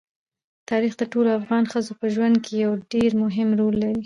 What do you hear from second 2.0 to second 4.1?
ژوند کې یو ډېر مهم رول لري.